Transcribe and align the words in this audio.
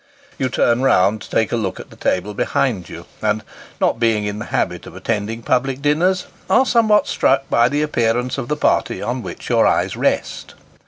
You 0.39 0.49
turn 0.49 0.81
round 0.81 1.21
to 1.21 1.29
take 1.29 1.51
a 1.51 1.55
look 1.55 1.79
at 1.79 1.91
the 1.91 1.95
table 1.95 2.33
behind 2.33 2.89
you, 2.89 3.05
and 3.21 3.43
not 3.79 3.99
being 3.99 4.25
in 4.25 4.39
the 4.39 4.45
habit 4.45 4.87
of 4.87 4.95
attending 4.95 5.43
public 5.43 5.79
dinners 5.79 6.25
are 6.49 6.65
somewhat 6.65 7.05
struck 7.07 7.47
by 7.51 7.69
the 7.69 7.83
appearance 7.83 8.39
of 8.39 8.47
the 8.47 8.57
party 8.57 8.99
on 8.99 9.21
which 9.21 9.47
your 9.47 9.67
eyes 9.67 9.95
rest. 9.95 10.55